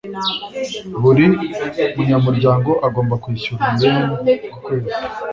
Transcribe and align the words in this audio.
Buri 1.01 1.25
munyamuryango 1.95 2.71
agomba 2.87 3.15
kwishyura, 3.23 3.63
yen 3.81 3.99
ku 4.51 4.57
kwezi. 4.65 4.91